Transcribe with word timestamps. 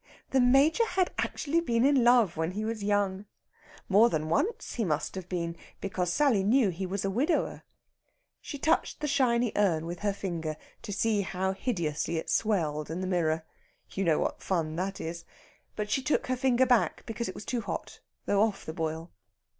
The 0.31 0.41
Major 0.41 0.83
had 0.83 1.11
actually 1.19 1.61
been 1.61 1.85
in 1.85 2.03
love 2.03 2.35
when 2.35 2.53
he 2.53 2.65
was 2.65 2.83
young. 2.83 3.25
More 3.87 4.09
than 4.09 4.29
once 4.29 4.73
he 4.73 4.83
must 4.83 5.13
have 5.13 5.29
been, 5.29 5.55
because 5.79 6.11
Sally 6.11 6.43
knew 6.43 6.69
he 6.69 6.87
was 6.87 7.05
a 7.05 7.09
widower. 7.11 7.61
She 8.41 8.57
touched 8.57 8.99
the 8.99 9.07
shiny 9.07 9.51
urn 9.55 9.85
with 9.85 9.99
her 9.99 10.11
finger, 10.11 10.57
to 10.81 10.91
see 10.91 11.21
how 11.21 11.53
hideously 11.53 12.17
it 12.17 12.31
swelled 12.31 12.89
in 12.89 13.01
the 13.01 13.05
mirror. 13.05 13.43
You 13.91 14.03
know 14.03 14.17
what 14.17 14.41
fun 14.41 14.75
that 14.77 14.99
is! 14.99 15.23
But 15.75 15.91
she 15.91 16.01
took 16.01 16.25
her 16.25 16.35
finger 16.35 16.65
back, 16.65 17.05
because 17.05 17.29
it 17.29 17.35
was 17.35 17.45
too 17.45 17.61
hot, 17.61 17.99
though 18.25 18.41
off 18.41 18.65
the 18.65 18.73
boil. 18.73 19.11